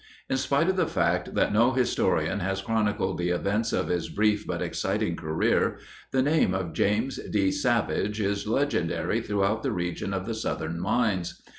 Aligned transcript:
In 0.31 0.37
spite 0.37 0.67
of 0.67 0.77
the 0.77 0.87
fact 0.87 1.35
that 1.35 1.53
no 1.53 1.73
historian 1.73 2.39
has 2.39 2.59
chronicled 2.63 3.19
the 3.19 3.29
events 3.29 3.71
of 3.71 3.89
his 3.89 4.09
brief 4.09 4.47
but 4.47 4.59
exciting 4.59 5.15
career, 5.15 5.77
the 6.11 6.23
name 6.23 6.55
of 6.55 6.73
James 6.73 7.19
D. 7.29 7.51
Savage 7.51 8.19
is 8.19 8.47
legendary 8.47 9.21
throughout 9.21 9.61
the 9.61 9.71
region 9.71 10.11
of 10.11 10.25
the 10.25 10.33
Southern 10.33 10.79
Mines. 10.79 11.43